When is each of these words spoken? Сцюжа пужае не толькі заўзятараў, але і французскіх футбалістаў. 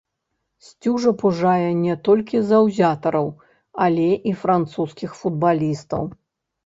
Сцюжа 0.67 1.11
пужае 1.23 1.67
не 1.81 1.95
толькі 2.07 2.41
заўзятараў, 2.51 3.27
але 3.89 4.09
і 4.33 4.37
французскіх 4.45 5.11
футбалістаў. 5.23 6.03